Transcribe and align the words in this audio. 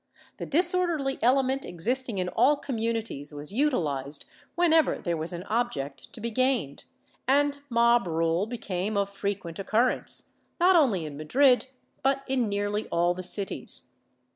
The 0.37 0.47
disorderly 0.47 1.19
element 1.21 1.63
existing 1.63 2.17
in 2.17 2.27
all 2.29 2.57
communities 2.57 3.31
was 3.35 3.53
utilized 3.53 4.25
w^henever 4.57 5.03
there 5.03 5.15
was 5.15 5.31
an 5.31 5.43
object 5.43 6.11
to 6.13 6.19
be 6.19 6.31
gained, 6.31 6.85
and 7.27 7.61
mob 7.69 8.07
rule 8.07 8.47
became 8.47 8.97
of 8.97 9.09
frequent 9.11 9.59
occurrence, 9.59 10.25
not 10.59 10.75
only 10.75 11.05
in 11.05 11.17
Madrid 11.17 11.67
but 12.01 12.23
in 12.27 12.49
nearly 12.49 12.87
all 12.87 13.13
the 13.13 13.21
cities. 13.21 13.91